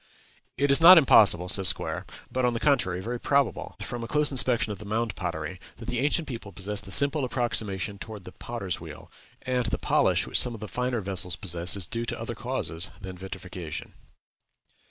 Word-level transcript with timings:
"It 0.57 0.71
is 0.71 0.81
not 0.81 0.97
impossible," 0.97 1.47
says 1.47 1.67
Squier, 1.71 2.07
"but, 2.31 2.43
on 2.43 2.55
the 2.55 2.59
contrary, 2.59 3.01
very 3.01 3.19
probable, 3.19 3.75
from 3.81 4.03
a 4.03 4.07
close 4.07 4.31
inspection 4.31 4.71
of 4.71 4.79
the 4.79 4.85
mound 4.85 5.15
pottery, 5.15 5.59
that 5.77 5.85
the 5.89 5.99
ancient 5.99 6.27
people 6.27 6.51
possessed 6.51 6.85
the 6.85 6.91
simple 6.91 7.23
approximation 7.23 7.99
toward 7.99 8.23
the 8.23 8.31
potter's 8.31 8.81
wheel; 8.81 9.11
and 9.43 9.67
the 9.67 9.77
polish 9.77 10.25
which 10.25 10.39
some 10.41 10.55
of 10.55 10.59
the 10.59 10.67
finer 10.67 11.01
vessels 11.01 11.35
possess 11.35 11.75
is 11.77 11.85
due 11.85 12.05
to 12.07 12.19
other 12.19 12.33
causes 12.33 12.89
than 12.99 13.15
vitrification." 13.15 13.93